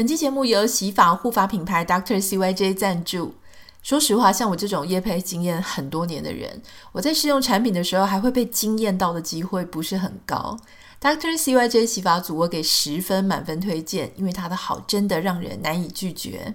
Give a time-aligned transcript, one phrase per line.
[0.00, 3.34] 本期节目由洗发护发品牌 Doctor CYJ 赞助。
[3.82, 10.56] 说实话，像我这种业配经验很多年的人，我在试用产品的时候还会被惊艳到的机会不是很高。
[11.02, 16.54] Doctor CYJ 洗发组我给十分满分推荐，因为它的好真的让人难以拒绝。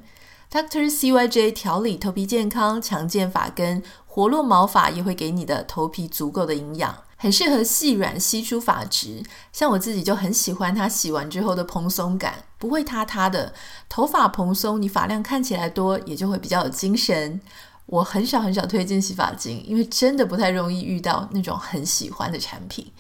[0.52, 7.04] Doctor CYJ 调理头皮健康、强健发根、活络毛发，也会给你的头皮足够的营养。
[7.18, 13.54] 很适合细软稀疏发质，像我自己就很喜欢它洗完之后的蓬松感，不会塌塌的。
[13.88, 17.40] 头发蓬松，你发量看起来多，也就会比较有精神。
[17.86, 22.92] 我很少很少推荐洗发精，因为真的不太容易遇到那种很喜欢的产品。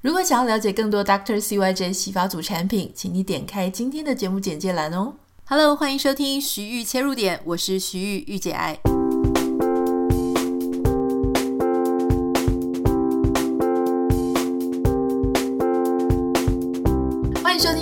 [0.00, 1.38] 如果想要了解更多 Dr.
[1.38, 5.14] CYJ 洗发组产品，请你点开今天的节目简介栏哦。
[5.44, 8.80] Hello，欢迎收听徐玉切入点，我是徐玉，御姐爱。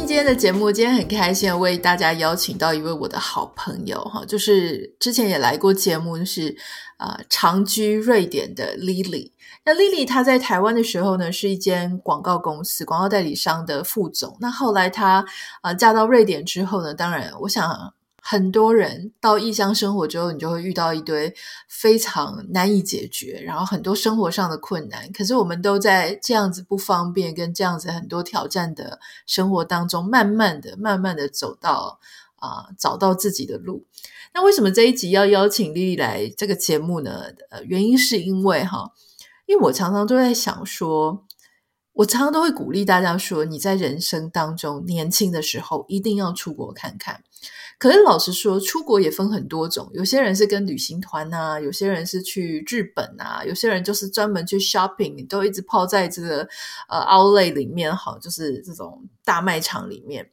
[0.09, 6.49] 今天的节目，今天很开心为大家邀请到一位我的好朋友哈，就是之前也来过节目，就是
[6.97, 9.31] 啊、呃、长居瑞典的 Lily。
[9.67, 14.35] 那 Lily 她在台湾的时候呢，是一间广告公司广告代理商的副总。
[14.41, 15.23] 那后来她
[15.61, 17.93] 啊、嫁到瑞典之后呢，当然我想。
[18.31, 21.35] 很多人到异乡生活之后，你就会遇到一堆
[21.67, 25.11] 非常难以解决，然后很多生活上的困难。
[25.13, 31.99] 可是我们都在这样子不方便跟这样子很多挑战的生活当中，慢慢的、慢慢的走到
[32.37, 33.87] 啊、找到自己的路。
[34.35, 37.33] 那为什么这一集要邀请丽丽来这个节目呢？
[37.49, 38.93] 呃，原因是因为哈，
[39.47, 41.25] 因为我常常都在想说，
[41.95, 47.25] 我常常都会鼓励大家说，你在人生当中年轻的时候一定要出国看看。
[47.79, 49.89] 可是老实说，出国也分很多种。
[49.95, 56.49] 有些人是跟旅行团啊，有些人是去日本啊，有些人就是专门去 shopping，都一直泡在这个
[56.89, 60.29] 呃 outlet 里面，好，就是这种大卖场里面。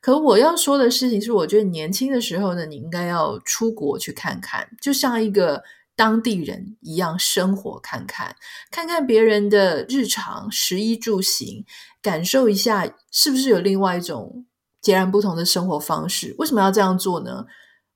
[0.00, 5.64] 可我要说的事情是，我觉得年轻的时候呢，你应该要出国去看看，就像一个
[5.96, 8.36] 当地人一样生活看看，
[8.70, 11.64] 看看别人的日常食衣住行，
[12.00, 14.46] 感受一下是不是有另外一种。
[14.84, 17.46] 截然不同的生活方式，为什么要这样做呢？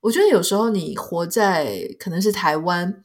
[0.01, 3.03] 我觉得有时候你活在可能是台湾，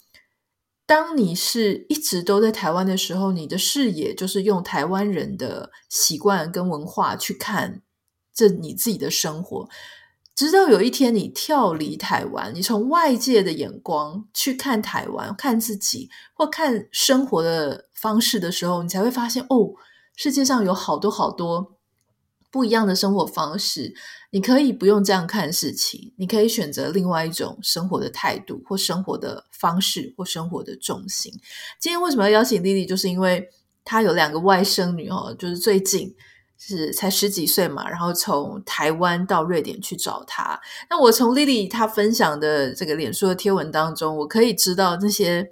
[0.85, 7.81] 当你是一直都在台湾的时候，你的视野就是用台湾人的习惯跟文化去看
[8.33, 9.67] 这你自己的生活。
[10.33, 19.73] 直到有一天你跳离台湾，你从外界的眼光去看台湾、看自己或看生活的方式的时候，你才会发现哦，
[20.15, 21.72] 世界上有好多好多。
[22.53, 23.95] 不一样的生活方式，
[24.29, 31.33] 你可以不用这样看事情，你可以选择另外一种生活的态度，或生活的方式，或生活的重心。
[31.79, 32.87] 今天为什么要邀请 Lily？
[32.87, 33.49] 就是因为
[33.83, 36.13] 她有两个外甥女哦，就是最近
[36.59, 40.61] 是才十几岁嘛，然后从台湾到瑞典去找她。
[40.91, 45.49] 那我从 Lily 她分享的这个脸书的贴文当中，我可以知道那些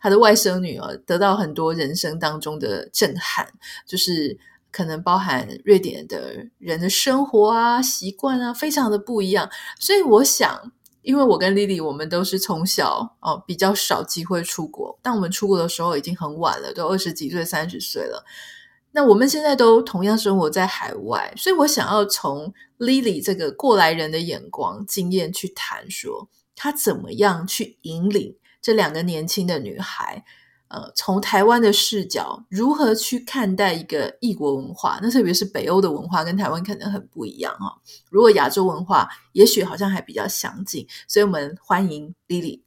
[0.00, 3.52] 她的外甥女哦，得到很多人生当中的震撼，
[3.86, 4.36] 就是。
[4.70, 9.50] 可能包含瑞典的人的生活啊、习惯啊，非常的不一样。
[9.78, 10.72] 所以我想，
[11.02, 18.24] 因为我跟 Lily，我们都是从小哦比较少机会出国，但我们出国的时候已经很晚了，都二十几岁、三十岁了。
[18.92, 30.24] 那我们现在都同样生活在海外，所以我想要从 Lily 这个过来人的眼光、经验去谈说，她怎么样去引领这两个年轻的女孩。
[30.70, 35.00] 呃，从台湾的视角，如何去看待一个异国文化？
[35.02, 37.76] 那特别是北欧的文化，跟台湾可能很不一样哈。
[38.08, 42.60] 如果亚洲文化，也许好像还比较相近，所以我们欢迎 Lily。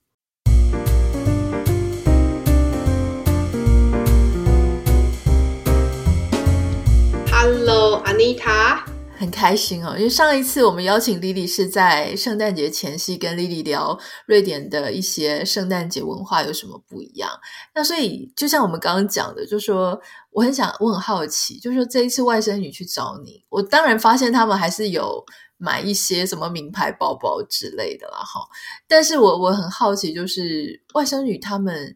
[7.31, 8.92] Hello，Anita。
[9.23, 17.31] 很开心哦，因为上一次我们邀请 Lily 是在圣诞节前夕，跟 Lily 聊瑞典的一些圣诞节文化有什么不一样。
[17.73, 19.97] 那所以就像我们刚刚讲的，就说
[20.31, 25.23] 我很想，我很好奇，就说这一次外甥女去找你，我当然发现他们还是有
[25.57, 28.41] 买一些什么名牌包包之类的啦，哈。
[28.89, 31.95] 但是我我很好奇，就是外甥女他们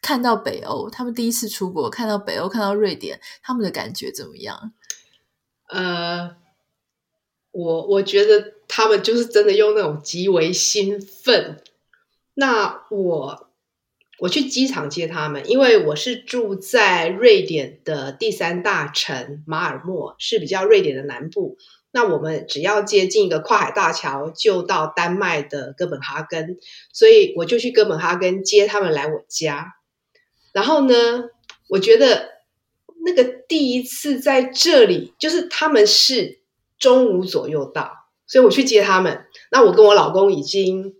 [0.00, 4.72] 看到北欧，他们第一次出国，看到北欧，看到瑞典，他们的感觉怎么样？
[5.68, 6.34] 呃，
[7.50, 11.62] 我我觉得他们就是真的用那种极为兴奋。
[12.32, 13.50] 那我
[14.18, 21.58] 我去机场接他们，因为我是住在瑞典的第三大城马尔默，是比较瑞典的南部。
[21.90, 26.58] 那我们只要接近一个跨海大桥，就到丹麦的哥本哈根，
[26.94, 29.74] 所以我就去哥本哈根接他们来我家。
[30.52, 31.24] 然后呢，
[31.68, 32.37] 我觉得。
[33.08, 36.40] 那个第一次在这里，就是他们是
[36.78, 39.24] 中午左右到，所以我去接他们。
[39.50, 40.94] 那我跟我老公已经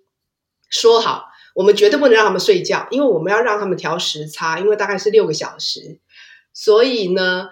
[0.70, 6.00] 说好，我们绝对不能让他们睡觉，因为我们要让他们调时差，因为大概是六个小时。
[6.55, 7.50] 所以呢，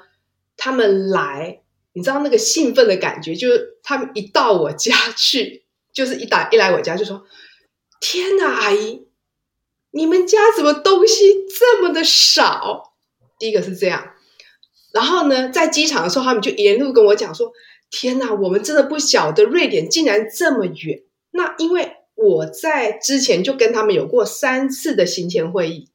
[0.57, 1.61] 他们来，
[1.93, 7.27] 你知道那个兴奋的感觉，就是他们一到我家去，就是一打一来我家就说
[8.01, 9.07] ：“天哪，阿姨，
[9.91, 12.95] 你们家怎么东西这么的少？”
[13.39, 14.15] 第一个是这样，
[14.97, 17.53] 然后呢，在机场的时候，他们就沿路跟我讲说
[17.93, 21.03] ：“天哪，我们真的不晓得瑞典竟然这么远。”
[21.33, 25.91] 那因为我在之前就跟他们有过三次的行前会议，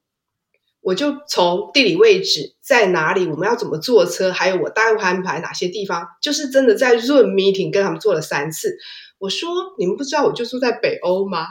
[0.82, 8.78] 我就从地理位置在哪里，我们要怎么坐车，还有我大概安排哪些地方，就是真的在 Zoom meeting 跟他们做了三次。
[9.18, 9.50] 我说
[9.80, 11.48] ：“你们不知道我就住在北欧吗？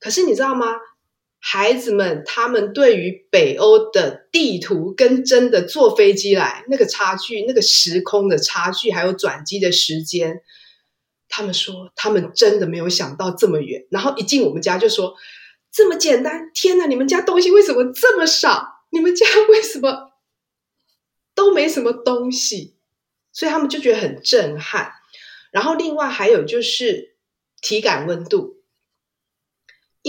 [0.00, 0.66] 可是你知道吗？”
[1.40, 10.42] 孩子们，他们对于北欧的地图跟真的坐飞机来那个差距，那个时空的差距，还有转机的时间，
[11.28, 13.86] 他们说他们真的没有想到这么远。
[13.90, 15.14] 然后一进我们家就说
[15.70, 16.86] 这么简单，天哪！
[16.86, 18.84] 你们家东西为什么这么少？
[18.90, 20.12] 你们家为什么
[21.34, 22.74] 都没什么东西？
[23.32, 24.92] 所以他们就觉得很震撼。
[25.52, 27.14] 然后另外还有就是
[27.62, 28.57] 体感温度。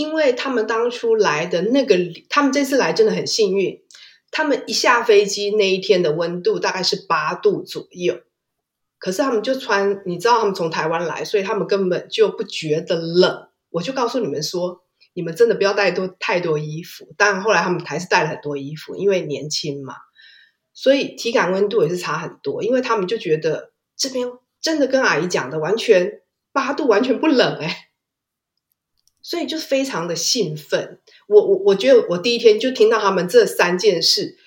[0.00, 1.94] 因为他们当初来的那个，
[2.30, 3.82] 他们这次来真的很幸运。
[4.30, 8.18] 他们一下飞机那一天的温度大概是八度左右，
[8.98, 13.48] 可是他们就穿，你知道他们从台湾来，所以他们根本就不觉得冷。
[13.68, 17.12] 我就告诉你们说，你们真的不要带多太多衣服。
[17.18, 19.92] 当然后来他们还是带了很多衣服，因为年轻嘛，
[20.72, 22.62] 所以体感温度也是差很多。
[22.62, 24.26] 因为他们就觉得这边
[24.62, 27.89] 真的跟阿姨讲的完全八度完全不冷哎。
[29.22, 34.38] 所以就非常的兴奋，我我我觉得我第一天就听到他们这三件事，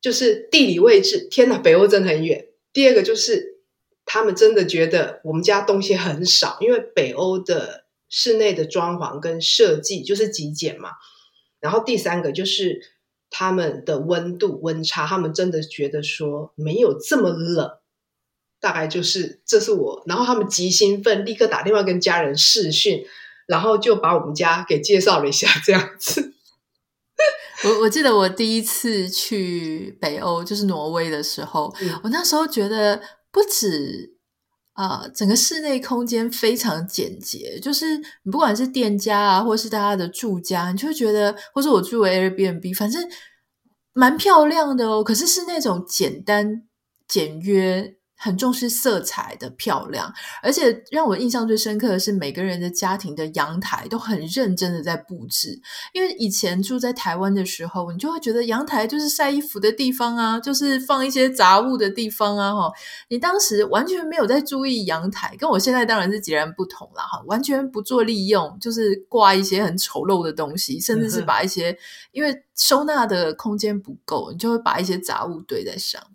[0.00, 2.48] 就是地理位置，天哪，北欧真的很远。
[2.72, 3.60] 第二个就是
[4.04, 10.90] 他们真的觉得我们家东西很少，因为北欧的室内的装潢跟设计就是极简嘛。
[11.58, 12.80] 然后第三个就是
[13.30, 17.70] 他们的温度温差，他们真的觉得说没有这么冷，
[18.60, 23.06] 大概就是这是我，然后他们极兴奋，立刻打电话跟家人视讯。
[23.46, 26.34] 然后就把我们家给介绍了一下，这样子。
[27.64, 33.00] 我我记得我第一次去北欧，就是挪威的时候，嗯、我那时候觉得
[33.30, 34.16] 不止
[34.72, 43.06] 啊、呃，整个室内空间非常简洁，就是你不管是店家啊，或是大家的住家，你就会觉得，或是我住 Airbnb，反正
[43.92, 45.04] 蛮漂亮的哦。
[45.04, 46.62] 可是是那种简单
[47.06, 47.99] 简约。
[48.22, 50.12] 很重视色彩的漂亮，
[50.42, 55.58] 而且让我印象最深刻的是每个人的家庭的阳台都很认真的在布置。
[55.94, 62.70] 因为以前住在台湾的时候，你就会觉得阳台就是晒衣服的地方啊，就是放一些杂物的地方啊，哈。
[63.08, 67.22] 你当时完全没有在注意阳台，跟我现在当然是截然不同了，哈。
[67.26, 71.74] 完全不做利用，就是挂一些很丑陋的东西，甚至是把一些
[72.12, 76.09] 因为收纳的空间不够，你就会把一些杂物堆在上面。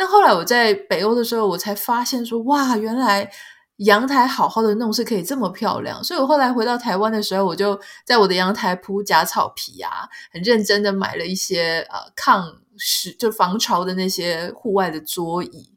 [0.00, 3.30] 但后来我在北欧的时候，我才发现说，哇，原来
[3.76, 6.02] 阳台好好的弄是可以这么漂亮。
[6.02, 15.70] 所以我后来回到台湾的时候，我就在我的阳台铺假草皮啊，很认真的买了一些呃抗湿就防潮的那些户外的桌椅。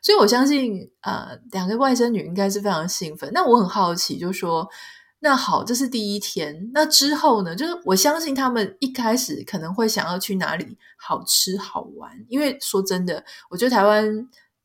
[0.00, 3.28] 所以我相信，呃，两个外甥女应该是非常兴奋。
[3.34, 4.68] 那我很好奇，就说。
[5.18, 6.70] 那好，这是第一天。
[6.74, 7.56] 那之后呢？
[7.56, 14.06] 就是我相信他们一开始可能会想要去哪里好吃好玩，因为说真的，我觉得台湾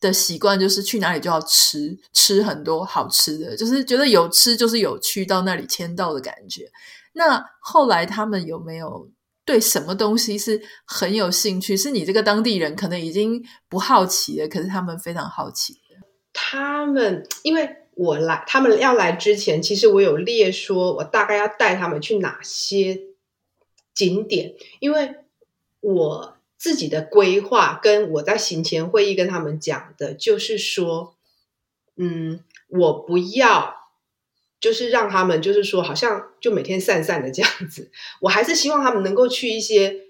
[0.01, 6.69] 的习惯就是去哪里就要吃，吃很多好吃的，就是觉得有吃就是有去到那里签到的感觉。
[7.13, 9.09] 那后来他们有没有
[9.45, 11.77] 对什么东西是很有兴趣？
[11.77, 15.77] 是你这个当地人可能已经不好奇了，可是他们非常好奇。
[16.33, 17.77] 他们因为。
[18.01, 22.99] 我来，他们要来之前，其实我有列说，我大概要带他们去哪些
[23.93, 25.17] 景点，因为
[25.81, 31.15] 我自己的规划跟我在行前会议跟他们讲的，就是说，
[31.95, 32.39] 嗯，
[32.69, 33.91] 我不要，
[34.59, 37.91] 就是让他们就是说，好像就每天散散的这样子，
[38.21, 40.05] 我还是希望他们能够去一些，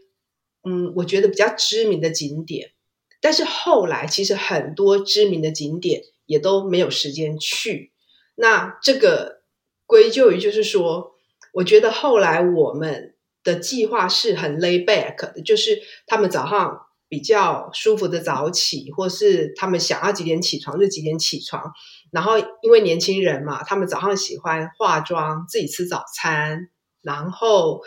[0.64, 2.72] 嗯，我觉得比较知名的景点，
[3.20, 6.06] 但是后来其实很多知名的景点。
[6.32, 7.92] 也都没有时间去，
[8.36, 9.42] 那这个
[9.86, 11.12] 归咎于就是说，
[11.52, 21.74] 我觉得后来我们的计划是很 lay back 的，就是他们早上比较舒服的早起，或是他们想要几点起床就几点起床，
[22.14, 26.70] 然后因为年轻人嘛，他们早上喜欢化妆，自己吃早餐，
[27.02, 27.82] 然后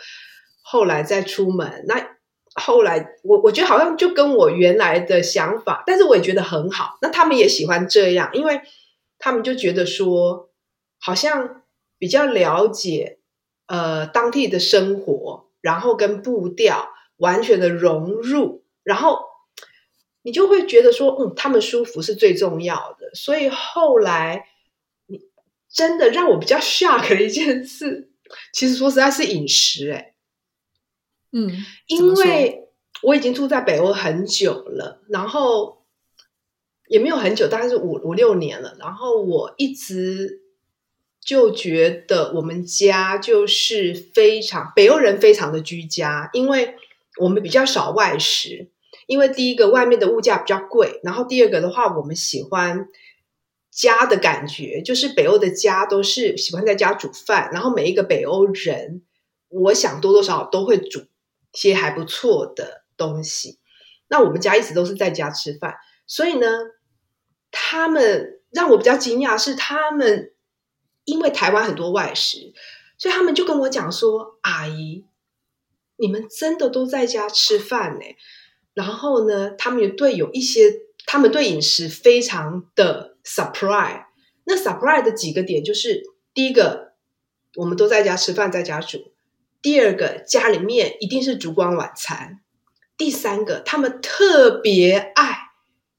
[0.61, 1.83] 后来再出门。
[1.87, 2.14] 那
[2.55, 6.97] 后来，我我觉得好像就跟我原来的想法，但是我也觉得很好。
[7.01, 8.61] 那他们也喜欢这样，因为
[9.19, 10.49] 他们就觉得说，
[10.97, 11.63] 好像
[11.97, 13.19] 比较了解
[13.67, 19.19] 呃当地的生活，然后跟步调完全的融入，然后
[20.21, 23.13] 你就会觉得说，嗯，他们舒服是最重要的。
[23.13, 24.47] 所以后来，
[25.07, 25.19] 你
[25.69, 28.09] 真的让我比较 shock 的一件事，
[28.53, 30.14] 其实说实在是饮食，欸，
[31.35, 31.51] 嗯，
[31.87, 32.69] 因为
[33.03, 35.85] 我已经住在北欧很久了，然后
[36.87, 40.45] 也没有很久，大概是五五六年了，然后我一直。
[41.27, 46.75] 就觉得我们家就是非常北欧人，非常的居家，因为
[47.19, 48.69] 我们比较少外食。
[49.07, 52.87] 因为第一个，外面的物价比较贵，然后第二个的话，我们喜欢
[53.71, 59.01] 家的感觉，就是北欧的家都是喜欢在家煮饭，然后每一个北欧人，
[59.49, 61.05] 我想多多少少都会煮
[61.55, 63.57] 些还不错的东西。
[64.07, 65.73] 那我们家一直都是在家吃饭，
[66.05, 66.47] 所以呢，
[67.49, 70.31] 他们让我比较惊讶是他们。
[71.07, 72.51] 因为台湾很多外食，
[72.97, 75.05] 所以他们就跟我讲说：“阿姨，
[75.97, 78.05] 你们真的都在家吃饭呢？”
[78.73, 84.05] 然后呢，他们也对有一些，他们对饮食非常的 surprise。
[84.45, 86.01] 那 surprise 的几个点就是：
[86.33, 86.95] 第一个，
[87.57, 89.11] 我们都在家吃饭，在家煮；
[89.65, 92.37] 第二个，家里面一定是烛光晚餐；
[92.97, 95.37] 第三个，他们特别爱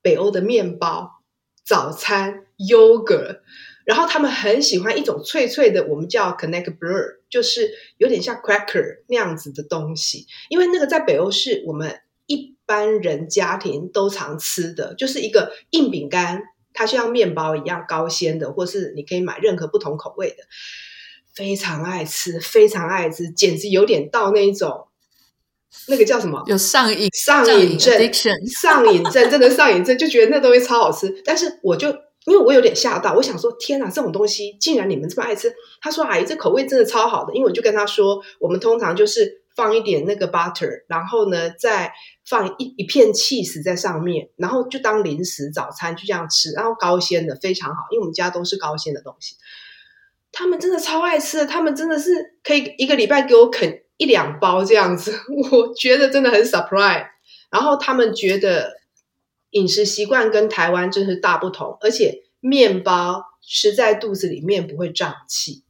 [0.00, 1.24] 北欧的面包、
[1.64, 3.40] 早餐、yogurt。
[3.84, 10.28] 然后他们很喜欢一种脆脆的，我们叫 knäckebröd，就是有点像 cracker 那样子的东西。
[10.48, 16.40] 因为那个在北欧是我们一般人家庭都常吃的，就是一个硬饼干，
[16.72, 20.44] 它像面包一样高纤的，或是你可以买任何不同口味的，
[21.36, 24.88] 非常爱吃，非常爱吃，简直有点到那一种
[25.86, 26.42] 那个叫什么？
[26.46, 27.94] 有上瘾上瘾症，
[28.50, 31.22] 上瘾症真的上瘾症，就觉得那东西超好吃。
[31.24, 31.94] 但是我就。
[32.26, 35.54] 因为我有点吓到，我想说天哪，这种东西竟然你们这么爱吃？
[35.80, 41.92] 他说：“阿姨，这口味真的超好的。”因为我就跟他说，我们通常就是放一点那个 butter，然后呢再
[42.28, 49.36] 放一一片 cheese 在上面，然后就当零食早餐就这样吃，然后高纤的非常好，因为我们家都是高纤的东西。
[50.36, 55.18] 他们真的超爱吃的，他们真的是可以一个礼拜给我啃一两包这样子，
[55.50, 57.06] 我觉得真的很 surprise。
[57.50, 58.76] 然后他们觉得。
[59.50, 65.62] 饮食习惯跟台湾真是大不同，而且面包吃在肚子里面不会胀气。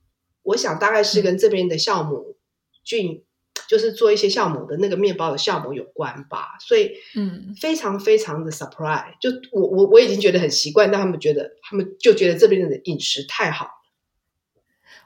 [0.43, 2.37] 我想大概是跟这边的酵母
[2.83, 3.23] 菌，
[3.69, 6.57] 就是做一些酵母的那个面包的酵母有关吧。
[6.59, 9.13] 所以，嗯，非常非常的 surprise。
[9.21, 13.69] 就我我我已经觉得很习惯，但他们觉得他们就觉得这边的饮食太好。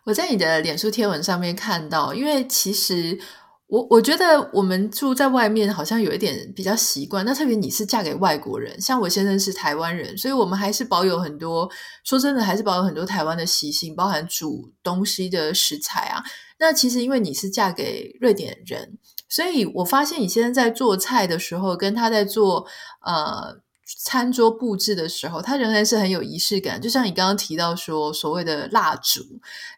[0.05, 3.19] 我在你的脸书贴文上面看到，因为其实。
[3.73, 11.71] 我我觉得我们住在外面好像有一点比较习惯，那特别你是嫁给外国人，像我先生是台湾人，所以我们还是保有很多，
[12.03, 16.21] 说真的还是保有很多台湾的习性，包含煮东西的食材啊。
[16.59, 22.67] 那其实因为你是嫁给瑞典人，所以我发现你现在在做菜的时候，跟他在做
[23.03, 23.61] 呃。
[23.99, 26.81] 餐桌布置的时候，它仍然是很有仪式感。
[26.81, 29.21] 就像你刚刚提到说，所谓的蜡烛，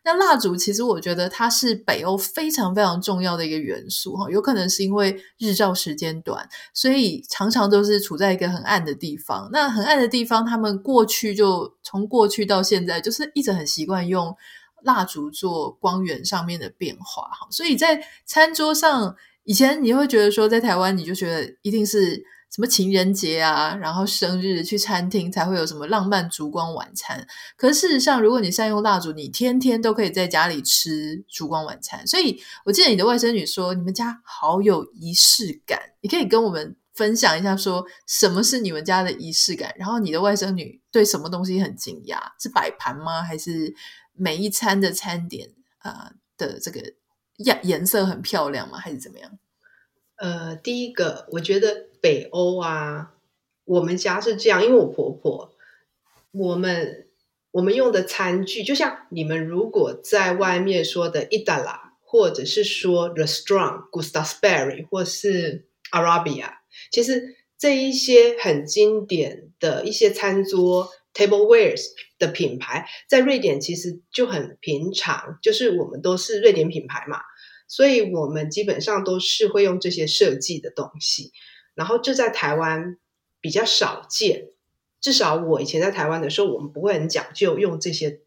[0.05, 4.31] 那蜡烛其实我觉得它是北欧非常非常重要的一个元素哈。
[4.31, 9.49] 有可能是因为日照时间短，所以常常都是处在一个很暗的地方。
[9.51, 14.37] 那很暗的地方，他们过去就从过去到现在，就是一直很习惯用
[14.83, 17.47] 蜡烛做光源上面的变化哈。
[17.51, 22.23] 所以在餐桌上，以前你会觉得说，在台湾你就觉得一定是。
[22.53, 27.27] 什么情人节啊，然后生日去餐厅才会有什么浪漫烛光晚餐。
[27.57, 32.07] 可事实上，如果你善用蜡烛，你天天都可以在家里吃烛光晚餐。
[32.07, 35.81] 所以我记得你的外甥女说，你们家好有仪式感。
[36.03, 39.73] 你可以跟我们分享一下，说什么是你们家的仪式感？
[39.79, 42.21] 然后你的外甥女对什么东西很惊讶？
[42.39, 43.23] 是摆盘吗？
[43.23, 43.75] 还是
[44.13, 46.83] 每一餐的餐点啊、的这个
[47.39, 48.77] 颜颜色很漂亮吗？
[48.77, 49.39] 还是怎么样？
[50.19, 51.91] 呃，第一个，我觉得。
[52.03, 53.15] 北欧啊，
[53.65, 55.55] 我们家是这样，因为我婆婆，
[56.33, 57.07] 我们
[57.53, 66.57] 我们用的餐具，就像你们如果在外面说的 Idala，或者是说 Restaurant Gustavsberry，或是 Arabia，
[66.91, 71.85] 其实这一些很经典的一些餐桌 Tablewares
[72.19, 77.21] 的品牌，在瑞典其实就很平常，就是我们都是瑞典品牌嘛，
[77.69, 81.31] 所以我们基本上都是会用这些设计的东西。
[81.75, 82.99] 然后这在台湾
[83.41, 84.49] 比较少见，
[85.01, 88.21] 至少我以前在台湾的时候，我们不会很讲究用这些，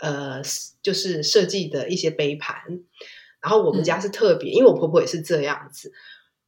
[0.00, 0.40] 呃，
[0.82, 2.84] 就是设计的一些杯盘。
[3.40, 5.92] 然后我们家是特别，嗯、因为我婆婆也是这样子。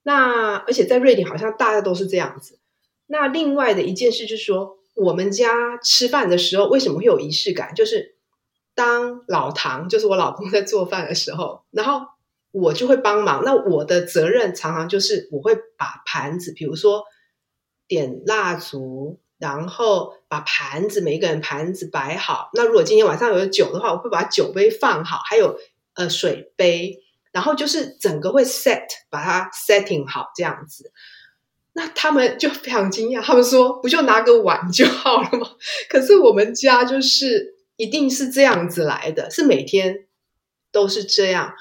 [0.04, 2.58] 那而且在瑞典好像大家都是这样子。
[3.06, 7.74] 那另外的一件事就是说，我们家吃饭的时候为什么会有仪式感？
[7.74, 8.14] 就是
[8.76, 12.06] 当老唐就是我老公在做饭的时候，然后
[12.54, 13.42] 我就会帮忙。
[13.44, 17.02] 那我的责任常常就是我会把盘子，比如说
[17.88, 22.50] 点蜡烛，然后把盘子每一个人盘子摆好。
[22.54, 25.58] 那如果今天晚上有酒的话，我会把酒杯放好，还有
[25.94, 27.00] 呃水杯，
[27.32, 30.92] 然后就是整个会 set 把它 setting 好这样子。
[31.72, 35.48] 那他们就非常惊讶，他们说：“不就拿个碗就好了吗？”
[35.90, 40.06] 可是我们家就是一定是这样子来的，是每天
[40.70, 41.52] 都是这样。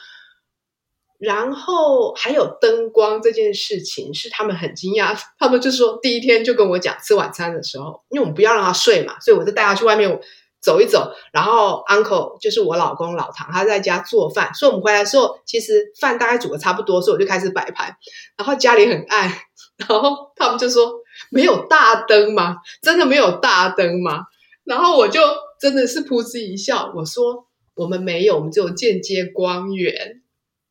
[1.23, 5.17] 然后还有灯光这件事情，是他们很惊讶。
[5.39, 10.19] 他们就说第一天就跟我讲，吃晚餐的时候，因为我们不要让他睡嘛，所以我就带他去外面
[10.61, 11.13] 走一走。
[11.31, 17.95] 然后 uncle 就是我老公老唐，他在家做饭，所以我们回来的时候，其实饭大概煮的差不多，所以我就开始摆盘。
[18.37, 19.31] 然后家里很暗。
[19.75, 20.93] 然后他们就说
[21.31, 22.57] ：“没有大灯吗？
[22.81, 24.25] 真的没有大灯吗？”
[24.65, 25.19] 然后我就
[25.59, 30.21] 真的是噗嗤一笑，我说：“我们没有，我们只有间接光源，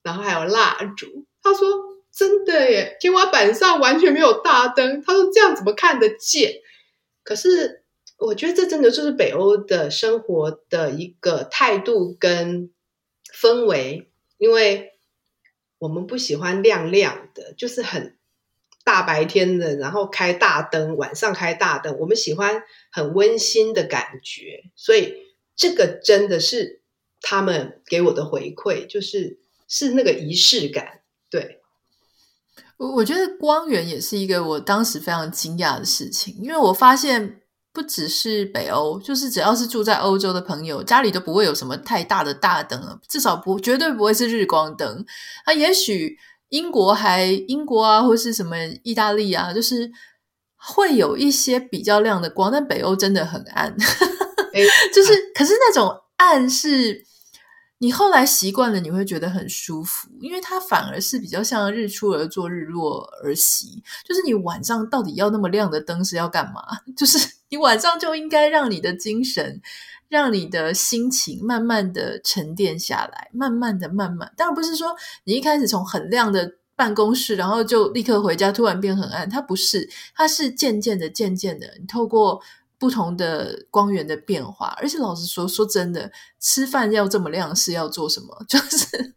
[0.03, 1.69] 然后还有蜡烛。”他说
[2.13, 6.61] ：“真的耶，天花板上完全没有大灯。”他说：“这样怎么看得见？”
[7.25, 7.85] 可是
[8.19, 12.71] 我觉得这真的就是北欧的生活的一个态度跟
[13.35, 14.93] 氛围，因为
[15.79, 18.17] 我们不喜欢亮亮的，就是很。
[18.85, 25.23] 大白天的，然后开大灯，晚上开大灯，我们喜欢很温馨的感觉，所以
[25.55, 26.83] 这个真的是
[27.21, 29.39] 他们给我的回馈，就是
[29.73, 31.01] 是那个仪式感。
[31.31, 31.63] 对，
[32.77, 37.41] 我我觉得光源也是一个我当时非常惊讶的事情，因为我发现
[37.73, 45.07] 不只是北欧，就是只要是住在欧洲的朋友，家里都不会有什么太大的大灯了，至少不绝对不会是日光灯。
[45.47, 46.19] 那也许。
[46.53, 49.91] 英国还英国啊，或是什么意大利啊，就是
[50.55, 53.75] 会有一些比较亮的光，但北欧真的很暗，
[54.93, 57.07] 就是可是那种暗是
[57.83, 63.83] 你后来习惯了，你会觉得很舒服，因为它反而是比较像日出而作，日落而息。
[64.05, 66.63] 就是你晚上到底要那么亮的灯是要干嘛？
[66.97, 69.61] 就是你晚上就应该让你的精神。
[70.09, 79.27] 让你的心情慢慢的沉淀下来，慢慢的、慢慢，当然不是说你一开始从很亮的办公室，然后就立刻回家，突然变很暗。
[79.31, 82.43] 它不是，它是渐渐的、渐渐的，你透过
[82.83, 84.75] 不同的光源的变化。
[84.81, 88.37] 而且老实说，说真的，吃饭要这么亮是要做什么？
[88.51, 89.15] 就是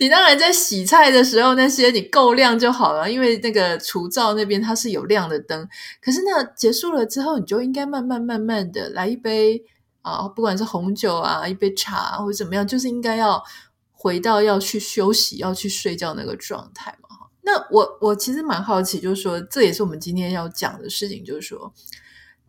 [0.00, 5.68] 你当然在洗菜的时候，那些你够亮就好了，因为那个厨灶那边它是有亮的灯。
[6.00, 9.62] 可是那结束了之后，你就应该慢慢、慢慢的来一杯。
[10.00, 13.42] 啊，不管是红酒啊，一杯茶或者怎么样，就是应该要
[13.90, 17.08] 回到要去休息、要去睡觉那个状态嘛。
[17.42, 21.74] 那我我其实蛮好奇，就是说，这也是我们今天要讲的事情，就是说，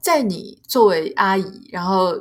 [0.08, 2.17] 在你作为阿姨，然后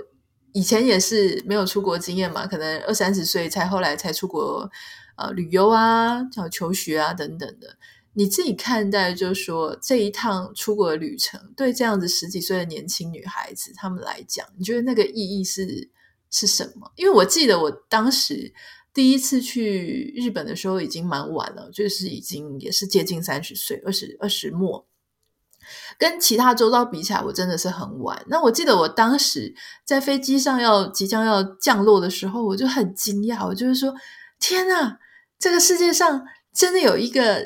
[0.52, 4.68] 以前也是没有出国经验嘛，可能二三十岁才后来才出国
[5.16, 7.78] 呃旅游啊、叫求学啊等等的。
[8.14, 15.88] 你自己看待，就是说这一趟出国的旅程，对这样子十几岁的年轻女孩子她们来讲，你觉得那个意义是
[16.28, 16.90] 是什么？
[16.96, 18.52] 因为我记得我当时
[18.92, 24.84] 第一次去日本的时候已经蛮晚了，就是已经也是接近三十岁，二十二十末，
[25.98, 28.20] 跟其他周遭比起来，我真的是很晚。
[28.28, 29.54] 那我记得我当时
[29.84, 33.94] 在飞机上要即将要降落的时候，我就很惊讶，我就是说：
[34.38, 34.98] 天哪，
[35.38, 37.42] 这个世界上真的有一个。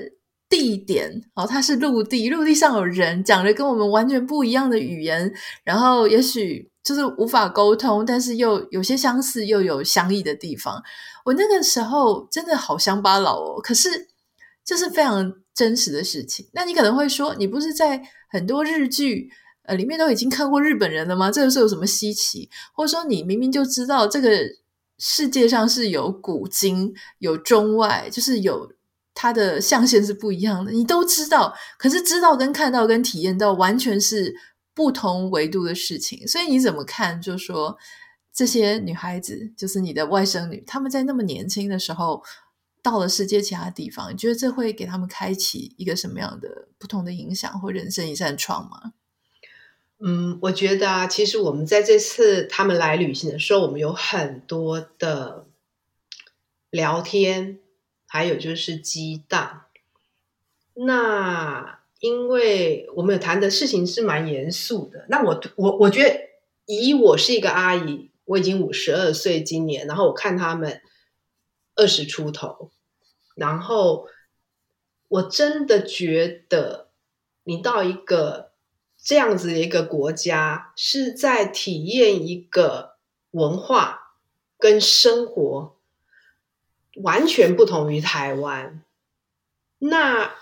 [0.51, 5.33] 地点哦，它是陆地，陆地上有人讲着跟我们完全不一样的语言，
[5.63, 10.83] 然后也许就是无法沟通，但是又有些相似，又有相异的地方。
[11.25, 14.09] 我那个时候真的好乡巴佬哦，可是
[14.65, 16.49] 这是非常真实的事情。
[16.53, 19.31] 那你可能会说，你不是在很多日剧
[19.65, 21.31] 呃里面都已经看过日本人了吗？
[21.31, 22.49] 这个是有什么稀奇？
[22.73, 24.39] 或者说你明明就知道这个
[24.99, 28.73] 世界上是有古今有中外，就是有。
[29.13, 34.35] 它的象限是不一样的，你都知道，可是知道跟看到跟体验到完全是
[34.73, 36.27] 不同维度的事情。
[36.27, 37.21] 所以你怎么看？
[37.21, 37.77] 就说
[38.33, 42.23] 这些女孩子，就是你的外甥女，她们在那么年轻的时候
[42.83, 48.93] 到了世界其他地方，你觉得这会给他们开启一个什么样的不同的影响或人生一扇窗吗？
[49.99, 55.47] 嗯，我觉得啊，其实我们在这次他们来旅行的时候，我们有很多的
[56.71, 57.59] 聊天。
[58.13, 59.67] 还有就是激荡，
[60.75, 65.07] 那因为我们有谈的事情是蛮严肃的。
[65.09, 66.21] 那我我我觉得，
[66.67, 70.83] 以我是一个阿姨，我已经五十二岁今年，然后我看他们
[71.75, 72.71] 二十出头，
[73.35, 74.07] 然后
[75.09, 76.89] 我真的觉得，
[77.45, 78.53] 你到一个
[79.03, 82.97] 这样子一个国家，是在体验一个
[83.31, 84.17] 文化，
[84.59, 85.77] 跟生活
[87.03, 88.85] 完全不同于台湾。
[89.79, 90.35] 那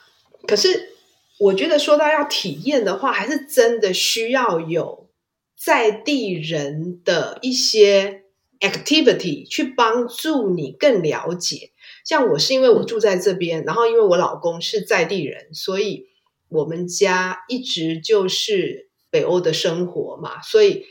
[0.47, 0.95] 可是
[1.39, 5.09] 我觉得说到要体验的话，还是真的需要有
[5.57, 8.25] 在地人的一些
[8.61, 11.73] activity 去帮助你更了解。
[12.05, 16.09] 像我是因为我住在这边，然后因为我老公是在地人，所以
[16.49, 20.87] 我们家一直就是北欧的生活嘛，所以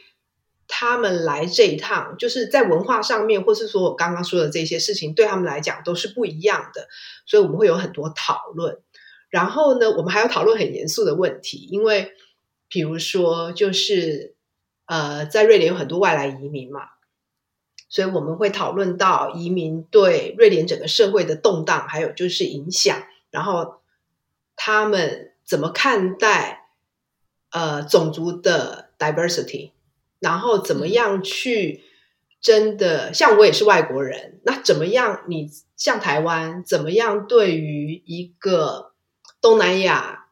[0.67, 6.87] 他们来这一趟，就是在文化上面，或是说我刚刚说的这些事情，对他们来讲都是不一样的，
[7.25, 8.79] 所以我们会有很多讨论。
[9.29, 12.11] 然后呢，我们还要讨论很严肃的问题，因为
[12.69, 14.35] 比如说，就是
[14.85, 16.81] 呃，在瑞典有很多外来移民嘛，
[17.97, 22.95] 所以我们会讨论到移民对瑞典整个社会的动荡，还有就是影响，
[23.31, 23.77] 然后
[24.55, 26.69] 他们怎么看待
[27.49, 29.71] 呃种族的 diversity，
[30.19, 31.85] 然后怎么样去
[32.39, 35.23] 真的，像我也是外国人，那怎么样？
[35.27, 37.25] 你像台湾怎么样？
[37.25, 38.91] 对于一个
[39.41, 40.27] 东南亚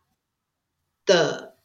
[1.03, 1.55] 的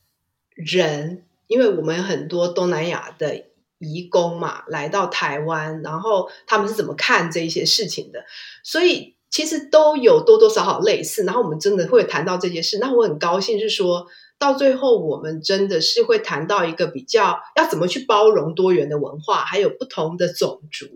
[0.55, 3.50] 人，因为我们很多东南亚的
[3.81, 8.25] 移工嘛，来到台湾，然后他们是怎么看这一些事情的？
[8.63, 11.25] 所以其实都有多多少少类似。
[11.25, 12.79] 然后我们真的会谈到这些事。
[12.79, 14.07] 那我很高兴是说
[14.39, 20.87] 到最后，我们真的是会谈到一个比较要怎么去包容多元的文化，还有不同的种族。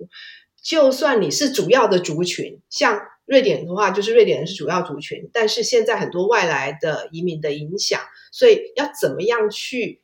[0.63, 3.01] 就算你是主要的族群，像。
[3.27, 7.99] 瑞典的话，就是瑞典人是主要族群，但是现在很多外来的移民的影响，
[8.31, 10.03] 所以要怎么样去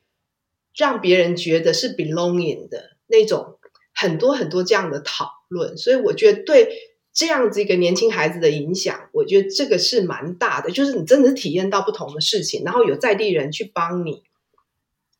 [0.75, 3.59] 让别人觉得是 belonging 的那种，
[3.93, 5.77] 很多很多这样的讨论。
[5.77, 6.69] 所以我觉得对
[7.13, 14.23] 这样子一个年轻孩子的影响，我觉得这个是蛮大的，就是你真的是体验到不同的事情，然后有在地人去帮你，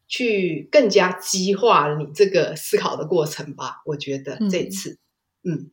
[0.08, 3.82] 去更加激化你这个思考的过程吧。
[3.86, 4.98] 我觉得这次，
[5.44, 5.54] 嗯。
[5.54, 5.72] 嗯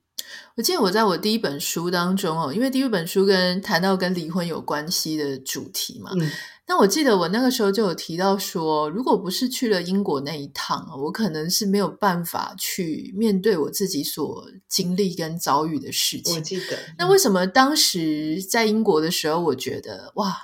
[0.56, 6.28] 我记得我在我第一本书当中哦，因为第一本书跟谈到跟离婚有关系的主题嘛，嗯，
[6.68, 16.36] 那我记得我那个时候就有提到说，如果不是去了英国那一趟，我可能是没有办法去面对我自己所经历跟遭遇的事情。
[16.36, 20.36] 我记得，那为什么当时在英国的时候，我觉得哇，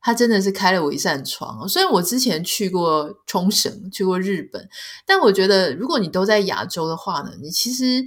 [0.00, 1.68] 他真的是开了我一扇窗。
[1.68, 4.68] 虽然我之前去过冲绳，去过日本，
[5.06, 8.04] 但我觉得如果你都在亚洲的话呢，你其实。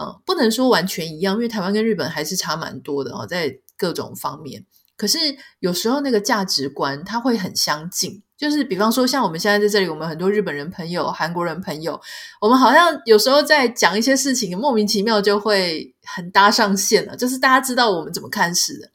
[0.00, 4.64] 嗯，不能说完全一样，因为台湾跟日本还是差蛮多的哦，在各种方面。
[4.96, 5.18] 可是
[5.58, 12.00] 有时候那个价值观它会很相近，就是比方说像我们现在在这里，我们很多日本人朋友、韩国人朋友，
[12.40, 18.90] 我们好像有时候在讲一些事情，莫名其妙就会很搭上线了，就是大家知道我们怎么看事的。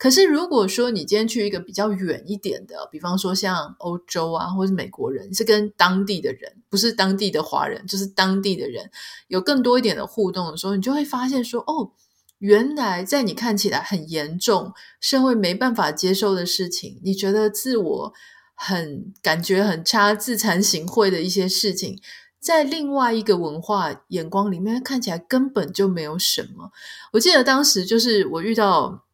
[0.00, 8.88] 可是，如果说你今天去一个比较远一点的，比方说像欧洲啊，或是美国人，是跟当地的人，不是当地的华人，就是当地的人，
[9.26, 11.90] 有更多一点的互动的时候，你就会发现说，哦，
[12.38, 18.12] 原来在你看起来很严重、社会没办法接受的事情，你觉得自我
[18.54, 22.00] 很感觉很差、自惭形秽的一些事情，
[22.40, 26.70] 在另外一个文化眼光里面看起来根本就没有什么。
[27.12, 29.04] 我记得当时就是我遇到。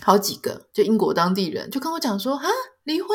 [0.00, 2.46] 好几个，就英国当地人就跟我讲说啊，
[2.84, 3.10] 离婚，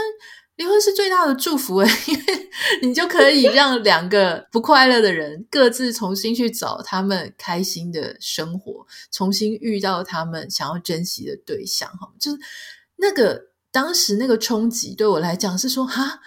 [0.56, 2.50] 离婚是最大的祝福诶， 因为
[2.84, 12.38] 你就可以让两个不快乐的人各自重新去找他们开心的生活，重新遇到他们想要珍惜的对象哈，就是
[12.98, 16.20] 那个当时那个冲击对我来讲是说哈，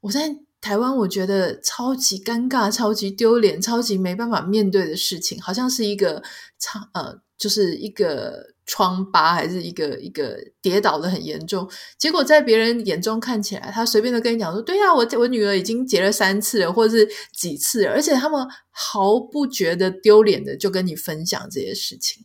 [0.00, 6.22] 我在台湾我觉得超级尴尬、超级丢脸、超级没办法面对的事情，好像是一个
[6.58, 8.53] 长呃，就是一个。
[8.66, 22.24] 疮疤还是一个一个跌倒的很严重，结果在别人眼中看起来，他随便的跟你讲说：“对呀、啊，我我女儿已经结了三次了，或者是几次了，而且他们毫不觉得丢脸的就跟你分享这些事情。”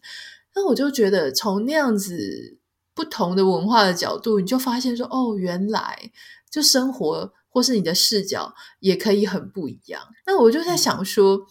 [0.56, 2.58] 那我就觉得从那样子
[2.96, 6.12] 不同的文化的角度，你就发现说：“哦，原来
[6.50, 11.42] 就生活或是你的视角也可以很不一样。”那我就在想说。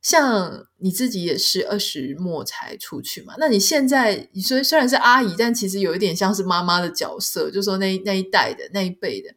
[0.00, 3.34] 像你自己也是二十末才出去嘛？
[3.38, 9.34] 那你现在你说虽然是阿姨，但其实有一点像是妈妈的角色，就说那那一代的那一辈的。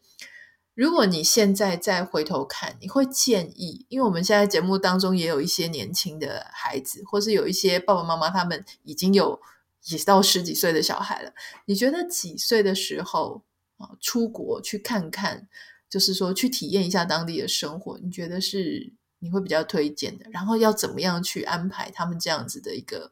[0.75, 3.85] 如果你现在再回头看，你会建议？
[3.89, 9.39] 因为我们现在节目当中也有一些年轻的孩子，或是有一些爸爸妈妈他们已经有
[9.87, 11.33] 也到十几岁的小孩了。
[11.65, 13.43] 你觉得几岁的时候
[13.77, 15.47] 啊，出国去看看，
[15.89, 17.99] 就是说去体验一下当地的生活？
[18.01, 18.93] 你觉得是？
[19.21, 23.11] 你会比较推荐的，然后要怎么样去安排他们这样子的一个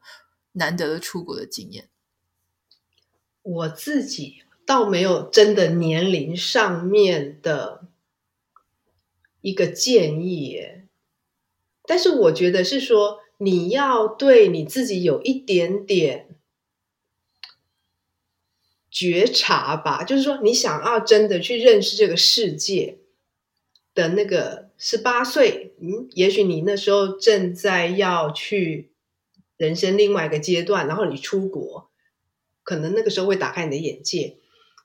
[0.52, 1.88] 难得的出国的经验？
[3.42, 7.86] 我自己倒没有真的年龄上面的
[9.40, 10.86] 一个建议耶，
[11.86, 16.36] 但是我觉得是说，你要对你自己有一点点
[18.90, 22.98] 觉察吧，就是说，你想要真的去认识这个世界
[23.94, 28.90] 的那个十八岁，嗯，也许你那时候正在要去
[29.58, 31.90] 人生另外一个阶段，然后你出国，
[32.62, 34.38] 可能那个时候会打开你的眼界。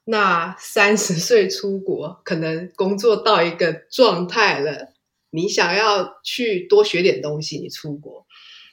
[0.04, 4.94] 那三十岁出国，可能工作到一个状态了，
[5.30, 8.28] 你想要去多学点东西，你出国。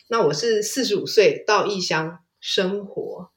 [0.08, 3.30] 那我是四十五岁到异乡生活。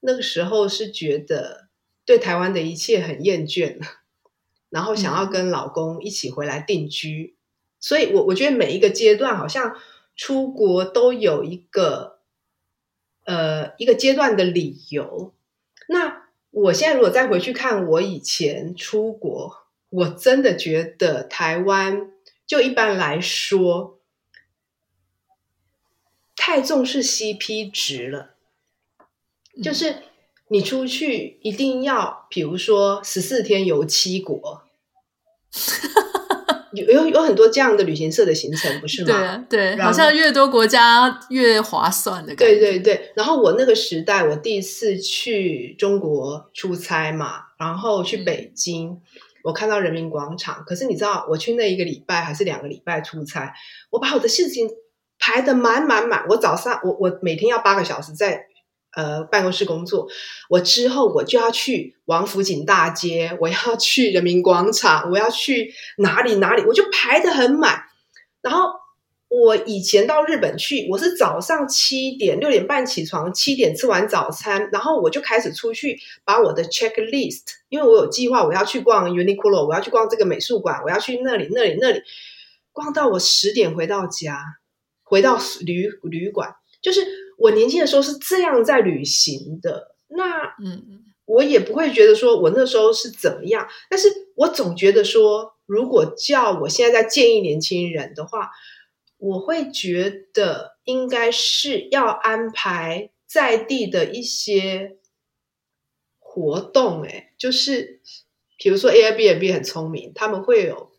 [0.00, 1.68] 那个时候是觉得
[2.04, 3.86] 对台湾的一切很厌倦了，
[4.70, 7.36] 然后想要跟老公一起回来定居，嗯、
[7.80, 9.76] 所以我我觉得每一个阶段好像
[10.14, 12.18] 出国都有一个
[13.24, 15.34] 呃一个阶段的理由。
[15.88, 22.10] 那我现在如果再回去看我以前出国，我真的觉得台湾
[22.46, 24.00] 就一般来说
[26.36, 28.34] 太重视 CP 值了。
[29.62, 30.02] 就是
[30.50, 34.62] 你出去一定要，比如说十四天游七国，
[36.72, 39.44] 有有有很多这样的旅行社的行程，不是吗？
[39.50, 42.54] 对对，好像越多国家越划算的感觉。
[42.54, 43.12] 对对对。
[43.14, 49.00] 然后我那个时代，我第一次去中国出差嘛，然后去北京，嗯、
[49.44, 50.64] 我看到人民广场。
[50.66, 53.52] 可是你知道，我去那一个礼拜还是两个礼拜出差，
[53.90, 54.66] 我把我的事情
[55.18, 56.24] 排得满满满。
[56.30, 58.47] 我早上我我每天要八个小时在。
[58.98, 60.08] 呃，办公室工作，
[60.48, 67.84] 我之后我就要去王府井大街，我要去人民广场，我要去哪里哪里，我就排得很满。
[68.42, 68.72] 然后
[69.28, 82.00] 我以前到日本去，我是早上七点六点半起床，七点吃完早餐，然后我就开始出去把我的 checklist，因为我有计划，我要去逛 Uniqlo，我要去逛这个美术馆，我要去那里那里那里，
[82.72, 84.42] 逛到我十点回到家，
[85.04, 87.27] 回到旅旅馆，就是。
[87.38, 98.50] 我年轻的时候是这样在旅行的，那嗯，我也不会觉得说我那时候是怎么样，但是我总觉得说，如果叫我现在在建议年轻人的话，
[99.18, 104.96] 我会觉得应该是要安排在地的一些
[106.18, 108.00] 活动，诶，就是
[108.58, 110.90] 比如说 Airbnb 很聪明，他们会有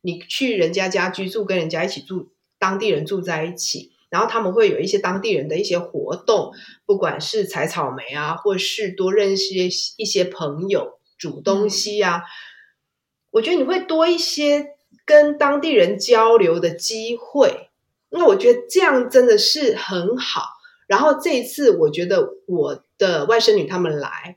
[0.00, 3.91] 你去人家家居住，跟人家一起住，当地人住在一起。
[4.12, 6.52] 然后他们会有一些当地人的一些活动，
[6.84, 9.54] 不管是采草莓啊，或是多认识
[9.96, 12.20] 一些朋友、煮东西啊，
[13.30, 14.74] 我觉得你会多一些
[15.06, 17.70] 跟当地人交流的机会。
[18.10, 20.42] 那我觉得这样真的是很好。
[20.86, 24.36] 然后这一次，我觉得我的外甥女他们来，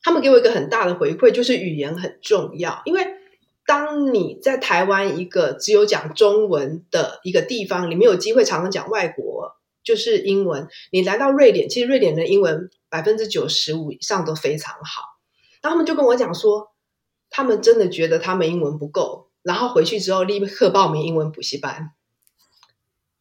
[0.00, 3.16] 他们给我一个很大的回馈，就是语言很重要，因为。
[3.66, 10.68] 当你在台湾一个只有讲中文的一个地方，你没有机会常常讲外国，就是英文。
[10.92, 15.18] 你来到瑞典，其实瑞典的英文百分之九十五以上都非常好。
[15.62, 16.72] 然后他们就跟我讲说，
[17.30, 21.92] 他们真的觉得他们英文不够，然后回去之后立刻报名英文补习班，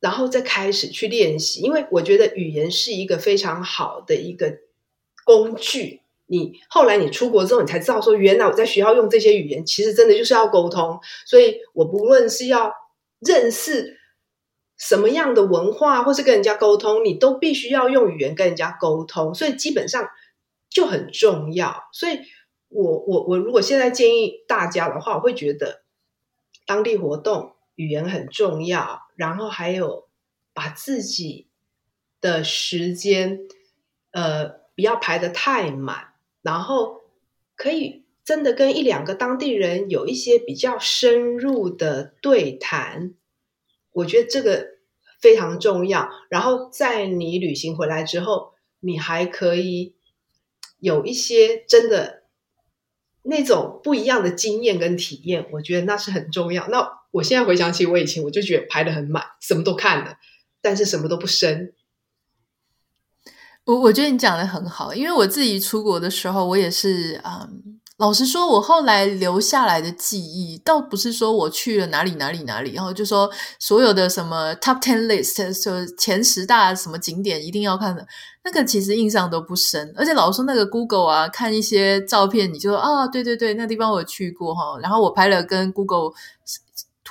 [0.01, 1.61] 然后再开始去练习。
[1.61, 4.57] 因为我觉得语言是一个非常好的一个
[5.23, 6.02] 工具。
[6.25, 10.99] 你后来你出国之后，你才知道说，原来我在学校用这些语言，其实真的就是要沟通。
[11.25, 12.73] 所以我不论是要
[13.19, 13.99] 认识
[14.77, 19.35] 什么样的文化，或是跟人家沟通，你都必须要用语言跟人家沟通。
[19.35, 20.09] 所以基本上
[20.69, 21.83] 就很重要。
[21.91, 22.19] 所以
[22.69, 25.83] 我我我如果现在建议大家的话，我会觉得
[26.65, 30.07] 当地活动语言很重要，然后还有
[30.53, 31.47] 把自己
[32.21, 33.41] 的时间
[34.11, 36.12] 呃不要排得太满。
[36.43, 37.01] 然后
[37.55, 43.15] 可以真的跟一两个当地人有一些比较深入的对谈，
[43.93, 44.67] 我觉得这个
[45.19, 46.09] 非常重要。
[46.29, 49.95] 然后在你旅行回来之后，你还可以
[50.79, 52.23] 有一些真的
[53.23, 56.67] 那种不一样的经验跟体验，我觉得那是很重要。
[56.67, 60.17] 那我现在回想起我以前，我就觉得排得很满，什么都看了，
[60.61, 61.73] 但是什么都不深。
[63.65, 78.05] 我我觉得你讲的很好，因为我自己出国的时候，我也是，嗯，老实说，我后来留下来的记忆，倒不是说我去了哪里哪里哪里，然后就说所有的什么 top ten list，就前十大什么景点一定要看的，
[78.43, 86.11] 那个其实印象都不深，而且老说那个 Google 啊，看一些照片，你就说啊，对对对，那地方我去过哈，然后我拍了跟 Google。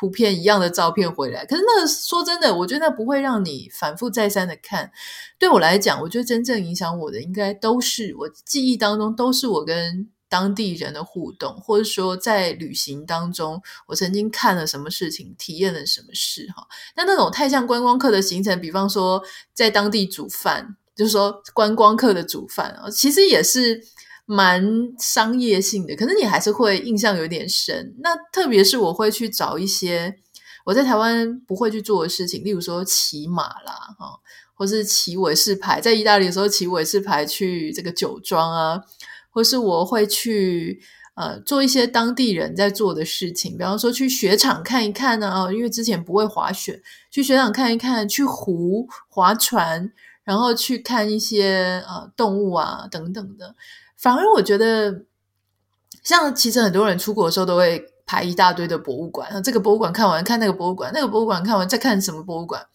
[0.02, 4.90] 图片一样的照片回来，可是那说真的，我觉得那不会让你反复再三的看。
[5.38, 16.66] 对我来讲，我觉得真正影响我的，应该都是我记忆当中都是我跟当地人的互动，或者说在旅行当中，我曾经看了什么事情，体验了什么事哈。
[16.96, 19.22] 那那种太像观光客的行程，比方说
[19.54, 23.80] 在当地煮饭，就是说观光客的煮饭啊，其实也是
[24.24, 24.64] 蛮
[24.98, 27.94] 商业性的，可是你还是会印象有点深。
[27.98, 30.16] 那特别是我会去找一些
[30.64, 34.20] 我在台湾不会去做的事情，例如说骑马啦，哈。
[34.54, 38.80] 或是骑伟士牌，在意大利的时候骑伟士牌去这个酒庄啊，
[39.28, 40.80] 或是我会去
[41.16, 46.80] 呃做一些当地人在做的事情，比方说去雪场看一看啊，因为之前不会滑雪，
[47.10, 49.90] 去雪场看一看，去湖划船，
[50.22, 53.56] 然后去看一些呃动物啊等等的。
[54.02, 55.04] 反而我觉得，
[56.02, 62.66] 像其实很多人出国的时候都会排一大堆的博物馆，啊，这个博物馆看完看那个博物馆，那个博物馆看完再看什么博物馆。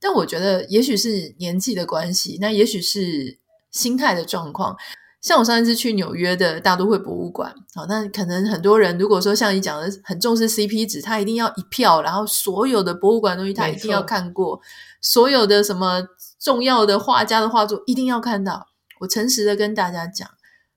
[0.00, 3.38] 但我觉得，也许是年纪的关系，那也许是
[3.70, 4.74] 心态的状况。
[5.20, 14.60] 像我上一次去纽约的大都会博物馆，好，那可能很多人如果说像你讲的很重视 CP 值，他一定要一票，然后所有的博物馆东西他一定要看过，
[15.02, 16.02] 所有的什么
[16.40, 18.66] 重要的画家的画作一定要看到。
[18.98, 20.28] 我诚实的跟大家讲，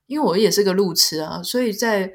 [0.06, 2.12] 因为我也是个路痴啊，所以在。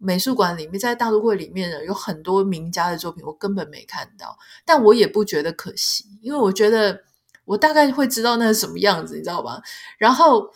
[0.00, 7.02] 美术馆里面，在大都会里面呢，有很多名家的作品，我根本没看到，但我也不觉得可惜，因为我觉得
[7.44, 9.60] 我大概会知道那是什么样子，你知道吧？
[9.98, 10.48] 然后，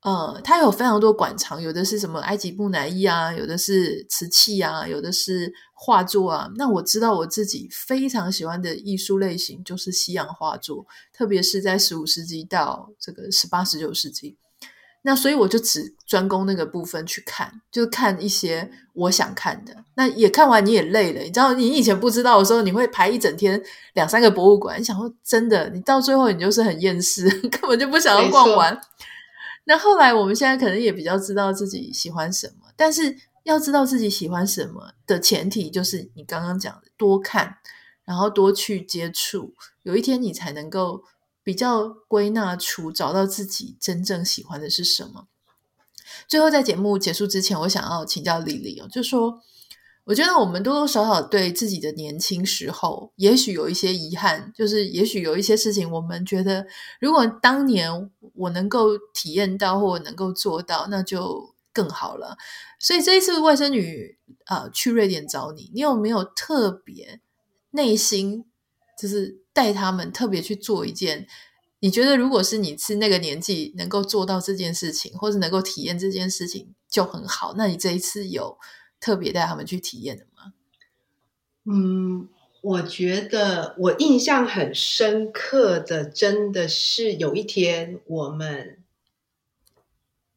[0.00, 6.50] 呃，它有非常多馆藏，有的是什么埃及木乃伊啊，有的是瓷器啊，有的是画作啊。
[6.56, 14.38] 那我知道我自己非常喜欢的艺术类型就是西洋画作，特别是在十五世纪到这个十八、十九世纪。
[15.02, 19.74] 那所以我就只专攻那个部分去看，就是看一些我想看的。
[19.94, 23.62] 那也看完你也累了，你知道，你以前不知道的时候，你会排一整天
[23.94, 24.78] 两三个博物馆。
[24.78, 28.78] 你想说真的，你到最后你就是很厌世， 根本就不想要逛完。
[29.64, 37.56] 那后来我们现在可能也比较知道自己喜欢什么，但是要知道自己喜欢什么的前提就是你刚刚讲的多看，
[38.04, 41.04] 然后多去接触，有一天你才能够。
[41.42, 45.26] 比较归纳出找到自己真正喜欢的是什么。
[46.28, 49.40] 最后，在节目结束之前，我想要请教 Lily 哦，就说
[50.04, 56.66] 我觉得我们多多少少对自己的年轻时候，也许有一些遗憾，就是也许有一些事情，我们觉得
[57.00, 62.36] 如果当年我能够体验到或能够做到，那就更好了。
[62.78, 67.20] 所以这一次外甥女、呃、去瑞典找你，你有没有特别
[67.70, 68.44] 内心
[68.98, 69.40] 就是？
[69.60, 71.26] 带他们特别去做一件，
[71.80, 77.54] 你觉得如果是你是那个年纪能够做到这件事情，或是能够体验这件事情就很好。
[77.58, 78.56] 那你这一次有
[78.98, 80.54] 特别带他们去体验的吗？
[81.66, 82.30] 嗯，
[82.62, 88.82] 我觉得我印象很深刻的，真的是有一天我们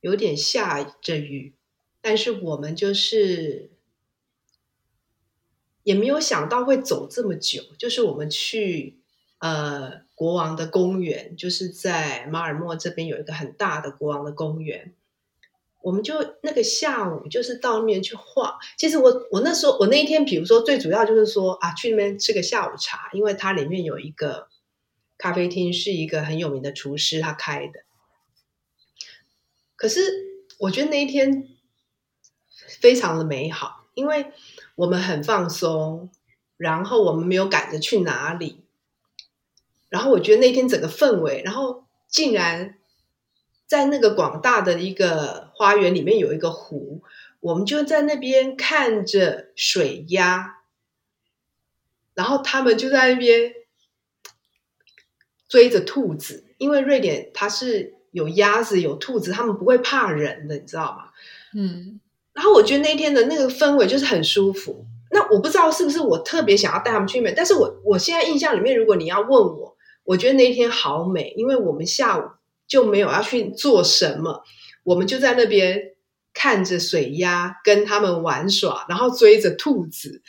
[0.02, 1.56] 有点下着雨，
[2.02, 3.72] 但是我们就是
[5.84, 9.00] 也没有想到会走这么久，就是我们去。
[9.44, 14.94] 呃，国王的公园就是在马尔默这边有一个很大的国王的公园，
[15.82, 18.58] 我们就那个下午就是到那边去画。
[18.78, 24.48] 其实我我那时候我那一天，比如说最主要就是说啊，去那边吃个下午茶，因为它里面有一个
[25.18, 27.82] 咖啡厅，是一个很有名的厨师他开的。
[29.76, 30.00] 可是
[30.58, 31.50] 我觉得那一天
[32.80, 34.28] 非常的美好，因为
[34.76, 36.10] 我们很放松，
[36.56, 38.63] 然后我们没有赶着去哪里。
[39.94, 42.80] 然后我觉得那天整个氛围，然后竟然
[43.68, 47.04] 在那个广大的一个花园里面有一个湖，
[47.40, 50.62] 我们就在那边看着水鸭，
[52.16, 53.54] 然后他们就在那边
[55.48, 61.12] 追着兔子，因为瑞典它是有鸭子有兔子，他们不会怕人的，你知道吗？
[61.54, 62.00] 嗯，
[62.34, 64.88] 然后我觉得那天的那个氛围就是很舒服。
[65.12, 69.63] 那我不知道是不是我特别想要带他们去但是我我现在印象里面，如果你要问我。
[70.06, 72.24] 我觉得那一天好美，因为我们下午
[72.68, 74.44] 就没有要去做什么，
[74.84, 75.94] 我们就在那边
[76.34, 80.22] 看着水鸭跟他们玩耍，然后追着兔子，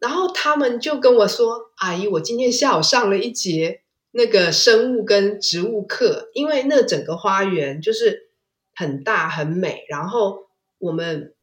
[0.00, 3.80] 然后他们就跟我说：“阿姨，我今天下午上了一节
[4.10, 8.28] 那个生物跟植物课，因为那整个花园就是
[8.74, 11.34] 很大很美，然后我们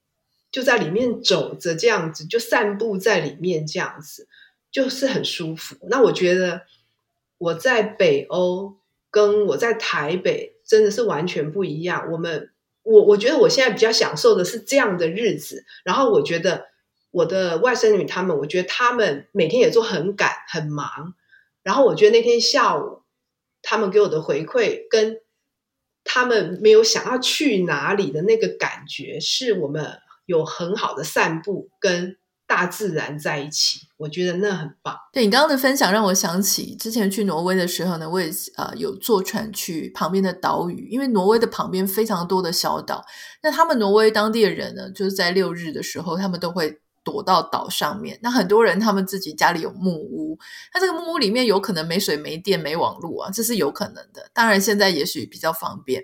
[0.51, 4.27] 就在里面走着，这样子就散步在里面，这样子
[4.71, 5.75] 就是很舒服。
[5.89, 6.61] 那我觉得。”
[7.41, 8.77] 我在北欧
[9.09, 12.11] 跟我在台北真的是完全不一样。
[12.11, 12.51] 我们，
[12.83, 15.65] 我我觉得我现在比较享受的是这样的日子。
[15.83, 16.67] 然后我觉得
[17.09, 21.15] 我的外甥女他们，我觉得他们每天也都很赶很忙。
[21.63, 23.01] 然后我觉得那天下午
[23.63, 25.21] 他们给我的回馈跟
[26.03, 34.95] 他们没有想要去哪里的那个感觉，是我们有很好的散步跟大自然在一起，我觉得那很棒。
[35.13, 43.03] 对，你刚刚的分享让我想起之前去挪威的时候呢，我也呃有坐船去旁边的岛屿，因为挪威的旁边非常多的小岛，
[43.43, 48.19] 那他们挪威当地的人呢，就是在六日的时候，他们都会躲到岛上面。
[48.23, 50.37] 那很多人他们自己家里有木屋，
[50.73, 54.29] 那这个木屋里面有可能没水、没电、没网络啊，这是有可能的。
[54.33, 56.03] 当然现在也许比较方便。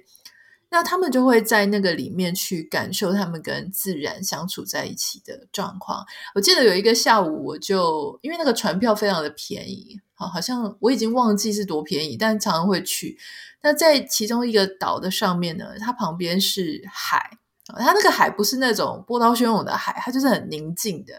[0.70, 6.06] 那他们就会在那个里面去感受他们跟自然相处在一起的状况。
[6.36, 13.18] 我记得有一个下午，我就因为那个船票非常的便宜，好，好像我已经忘记是多便宜，但常常会去。
[13.64, 17.32] 那在其中一个岛的上面呢，它旁边是海，
[17.66, 21.14] 它那个海不是那种波涛汹涌的海，它就是很宁静的。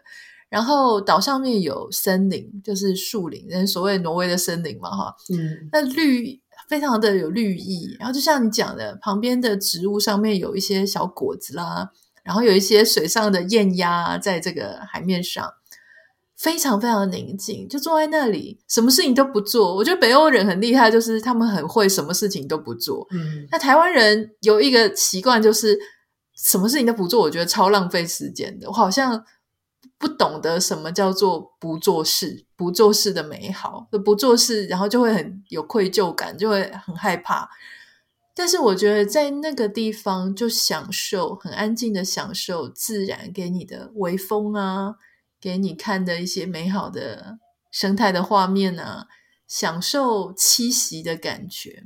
[0.51, 6.43] 然后岛上面有森林，就是树林，人所谓挪威的森林嘛，哈，嗯，那绿。
[6.69, 11.91] 非常的有绿意，然后就像你讲的，旁边的植物上面有一些小果子啦，
[12.23, 15.51] 然后有一些水上的雁鸭在这个海面上，
[16.37, 19.75] 非常非常的宁静，就坐在那里，什么事情都不做。
[19.75, 23.07] 我觉得北欧人很厉害，就是他们很会什么事情都不做。
[23.13, 25.79] 嗯，那台湾人有一个习惯，就是
[26.37, 28.69] 什么事情都不做，我觉得超浪费时间的。
[28.69, 29.25] 我好像。
[29.99, 37.51] 不懂得什么叫做不做事，不做事的美好，不做事，然后就会很有愧疚感，就会很害怕。
[38.35, 44.95] 但是我觉得在那个地方就享受，很安静的享受自然给你的微风啊，
[45.41, 47.39] 给你看的一些美好的
[47.71, 49.09] 生态的画面啊，
[49.47, 51.85] 享受栖息的感觉。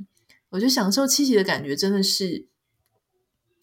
[0.49, 2.47] 我觉得享受栖息的感觉真的是。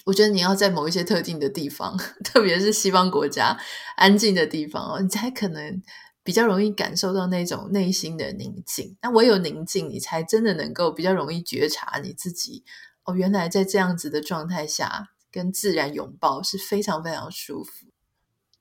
[0.04, 3.56] 我觉得你要在某一些特定的地方， 特别是西方国家
[3.96, 5.82] 安静的地方哦，你才可能
[6.22, 8.96] 比较容易感受到那种内心的宁静。
[9.02, 12.64] 那唯有宁静，你才真的能够比较容易觉察你自己
[13.04, 17.86] 哦，原来在这样子的状态下，跟自然拥抱是非常非常舒服。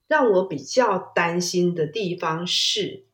[0.07, 3.05] 让我比较担心的地方是，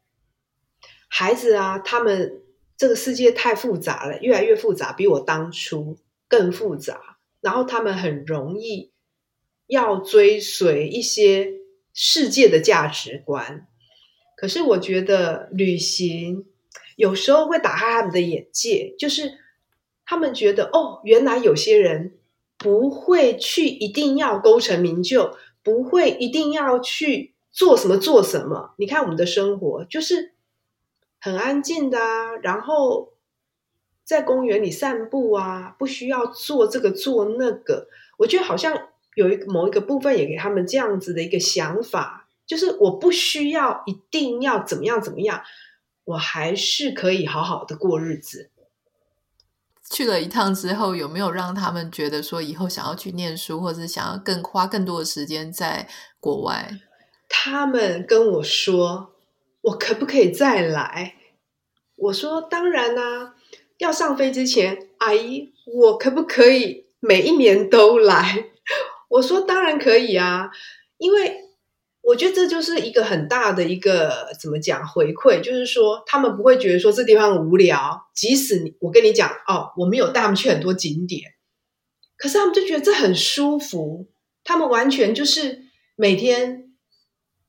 [1.07, 2.41] 孩子啊，他们
[2.77, 5.97] 这个世界太复杂了，越来越复杂，比我当初
[6.27, 7.14] 更复杂。
[7.45, 8.91] 然后他们很容易
[9.67, 11.53] 要追随一些
[11.93, 13.67] 世界的价值观，
[14.35, 16.47] 可是我觉得旅行
[16.95, 19.37] 有时候会打开他们的眼界，就是
[20.07, 22.17] 他们觉得哦，原来有些人
[22.57, 28.73] 不会去一定要功成名就，不会一定要去做什么做什么。
[28.79, 30.33] 你看我们的生活就是
[31.19, 33.13] 很安静的啊，然后。
[34.05, 37.87] 在公园里散步啊，不需要做这个做那个。
[38.17, 38.73] 我觉得好像
[39.15, 45.41] 有一个某一个部分也给他们这样子的一个想法，就是我不需要一定要怎么样怎么样，
[46.05, 48.51] 我还是可以好好的过日子。
[49.91, 55.87] 去了一趟之后，有没有让他们觉得说以后想要去念书，或者想要更花更多的时间在
[56.19, 56.79] 国外？
[57.29, 59.13] 他们跟我说
[59.61, 61.15] ：“我可不可以再来？”
[61.97, 63.34] 我说：“当然啦。”
[63.77, 68.51] 要上飞之前，阿姨，我可不可以每一年都来？
[69.09, 70.49] 我说当然可以啊，
[70.97, 71.41] 因为
[72.01, 81.31] 我觉得这就是一个很大的一个怎么讲回馈，就是说他们不会觉得说这地方无聊，即使你我跟你讲哦，我没有带他们去很多景点，
[82.17, 84.07] 可是他们就觉得这很舒服，
[84.43, 85.63] 他们完全就是
[85.95, 86.71] 每天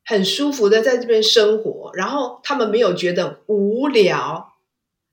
[0.05, 4.56] 很舒服的在这边生活，然后他们没有觉得无聊。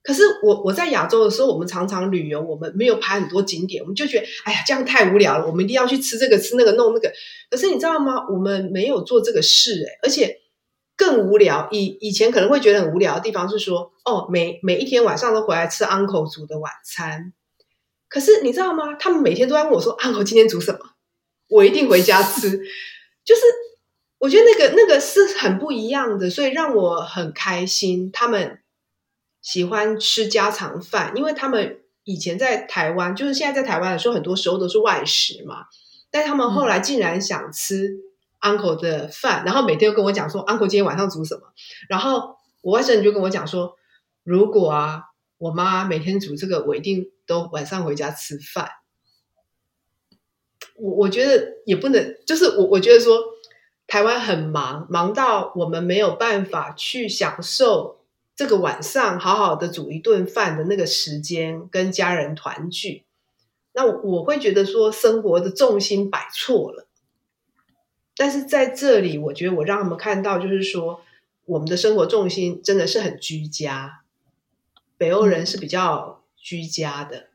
[0.04, 7.10] 可是我我在亚洲的时候，我们常常旅游，我们没有排很多景点，我们就觉得，哎呀，这样太无聊了，我们一定要去吃这个吃那个弄那个。
[7.50, 8.28] 可是你知道吗？
[8.30, 10.42] 我们没有做这个事，诶，而且
[10.98, 11.70] 更无聊。
[11.72, 17.32] 以以前可能会觉得很无聊的地方是说，哦，每每一天晚上都回来吃 uncle 煮的晚餐。
[18.10, 18.96] 可是你知道吗？
[19.00, 20.80] 他们每天都在问我说，uncle 今天煮什么？
[21.48, 22.50] 我一定回家吃。
[23.24, 23.42] 就是
[24.20, 28.12] 我觉得那个那个是很不一样的，所以让我很开心。
[28.12, 28.60] 他们。
[29.44, 35.66] 喜欢吃家常饭，因为他们以前在台湾，就是现在在台湾的时候，很多时候都是外食嘛。
[36.10, 37.92] 但他们后来竟然想吃
[38.40, 41.42] uncle 的饭，嗯、然后每天都跟我讲说，uncle 今天晚上煮什么。
[41.90, 43.76] 然后我外甥女就跟我讲说，
[44.24, 45.04] 如果啊，
[45.38, 48.70] 我妈每天煮这个，我一定都晚上回家吃饭。
[50.76, 53.22] 我我觉得也不能，就是我我觉得说，
[53.88, 58.03] 台湾很忙，忙到我们没有办法去享受。
[58.36, 63.04] 这个晚上好好的煮一顿饭的那个时间，跟家人团聚，
[63.74, 66.88] 那我会觉得说生活的重心摆错了。
[68.16, 71.02] 但是在这里，我觉得我让他们看到，就是说
[71.46, 74.02] 我们的生活重心真的是很居家。
[74.98, 77.28] 北欧人是比较居家的。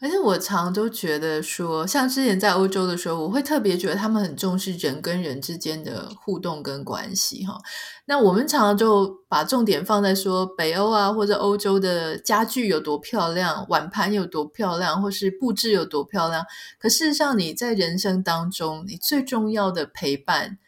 [0.00, 7.58] 而且我常都觉得说，像之前在欧洲的时候，我会特别觉得他们很重视人跟人之间的互动跟关系哈。
[8.06, 16.44] 那我们常常就把重点放在说北欧啊或者欧洲的家具有多漂亮，碗盘有多漂亮，或是布置有多漂亮。
[16.78, 20.58] 可事实上，你在人生当中，你最重要的陪伴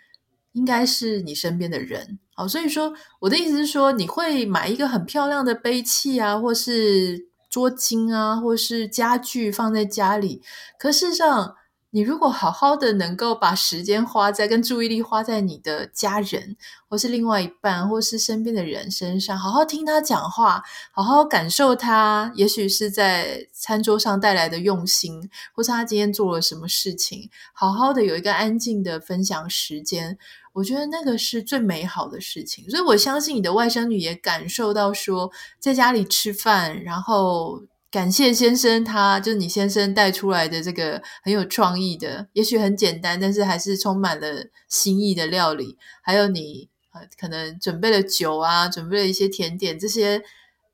[0.53, 2.19] 应该是你身边的人。
[2.35, 7.29] 好，所以说我的意思是说，你会买一个很漂亮的杯器啊，或是。
[7.57, 10.43] 桌巾啊，或是家具放在家里，
[10.79, 11.55] 可事实上，
[11.97, 16.55] 你如果好好的能够把时间花在跟注意力花在你的家人，
[16.91, 30.19] 或是另外一半，或是身边的人身上，好好听他讲话，好好感受他，也许是在餐桌上带来的用心，或是他今天做了什么事情，好好的有一个安静的分享时间。
[30.53, 37.63] 我觉得那个是最美好的事情，所以我相信你的外甥女也感受到说，在家里吃饭，然后
[37.97, 50.23] 感谢先生他，他就是你先生带出来的这个很有创意的，也许很简单，但是还是充满了心意的料理，还有你呃可能准备了酒啊，准备了一些甜点，这些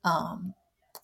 [0.03, 0.53] 嗯，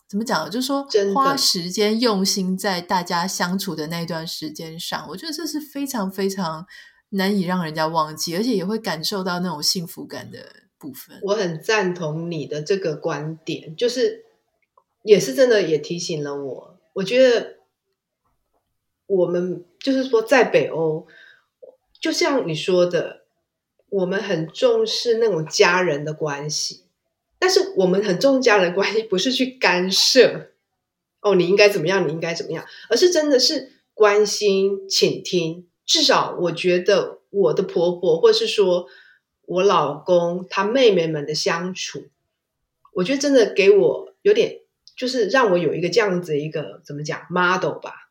[0.08, 0.50] 怎么讲？
[0.50, 6.66] 就是说花时间用心在大家相处的那段时间上，我觉得这是非常非常。
[7.10, 10.38] 难以让人家忘记，而且也会感受到那种幸福感的
[10.78, 11.18] 部分。
[11.22, 14.26] 我很赞同你的这个观点，就是
[15.08, 16.78] 也是真的，也提醒了我。
[16.92, 17.56] 我觉得
[19.06, 21.06] 我们就是说，在北欧，
[21.98, 23.22] 就像你说的，
[23.88, 26.82] 我们很重视那种家人的关系，
[27.38, 30.50] 但是我们很重家人关系，不是去干涉
[31.22, 35.66] 哦，你应该怎么样，你应该怎么样，而是真的是关心、倾听。
[35.86, 38.88] 至少我觉得我的婆婆，或是说
[39.46, 42.08] 我老公他妹妹们的相处，
[42.92, 44.57] 我觉得真的给我有点，
[44.98, 48.10] 就是让我有一个这样子一个怎么讲 model 吧。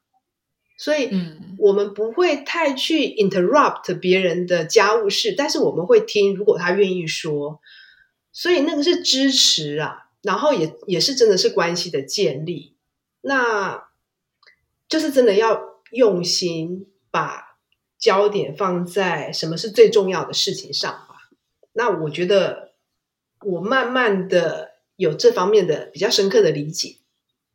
[0.79, 1.11] 所以，
[1.59, 7.59] 我们不会太去 interrupt 别人的家务事，但是我们会听，如果他愿意说。
[8.31, 12.75] 所以那个是支持啊，然后也也是真的是关系的建立，
[13.21, 13.89] 那
[14.89, 17.45] 就是真的要用心把。
[17.99, 21.31] 焦点放在什么是最重要的事情上吧。
[21.73, 22.73] 那我觉得
[23.41, 24.66] 我慢慢的
[24.97, 26.97] 有这方面的比较深刻的理解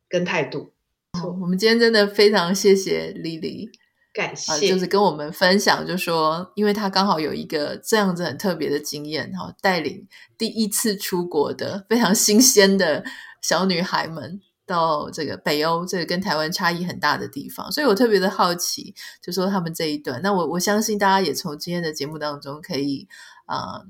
[0.09, 0.73] 跟态度。
[1.21, 3.69] 哦，我们今天真的非常谢谢 Lily，
[4.11, 13.05] 感谢，啊，就是跟我们分享，就说因为她刚好有一个这样子很特别的经验，哈，带领第一次出国的非常新鲜的
[13.39, 14.41] 小女孩们。
[14.65, 20.21] 到这个北欧，这个跟台湾差异很大的地方，所以我特别的好奇，就说他们这一段。
[20.23, 23.05] 那我我相信大家也从今天的节目当中可以
[23.45, 23.85] 啊、呃、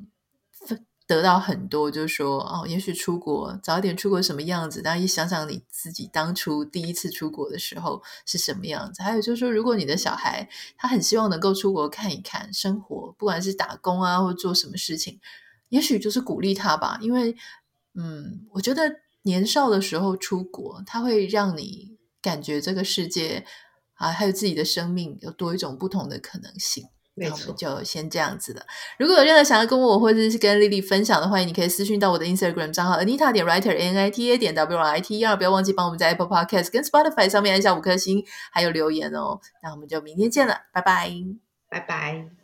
[1.14, 9.02] 得到很多，就是说哦，也许出国早一点出国什么样子，但一想想你自己当初第一次出国的时候是什么样子。
[9.04, 15.20] 还有就是说，如果你的小孩他很希望能够出国看一看生活，不管是打工啊或做什么事情，
[15.70, 17.36] 也许就是鼓励他吧，因为
[17.96, 19.04] 嗯，我觉得。
[19.26, 23.46] 年少的时候出国，它会让你感觉这个世界
[23.94, 26.84] 啊，还有自己的生命有多一种不同的可能性。
[27.16, 28.62] 那我们就先这样子了。
[28.98, 35.20] 如果有任何想要跟我或者是跟 Lily 分享的话，你可以私讯到我的 Instagram 账号 Anita 点 Writer N I T A 点 W I T
[35.20, 35.36] E R。
[35.36, 39.40] 不要忘记帮我们在 Apple Podcast 跟 Spotify 上面按下五颗星，还有留言哦。
[39.62, 41.12] 那我们就明天见了，拜拜，
[41.70, 42.43] 拜拜。